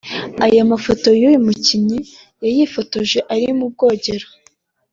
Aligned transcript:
Aya 0.45 0.63
mafoto 0.71 1.05
uyu 1.17 1.29
mukinnyi 1.45 1.99
yayifotoje 2.43 3.19
ari 3.33 3.45
mu 3.57 3.65
bwogero 3.73 4.27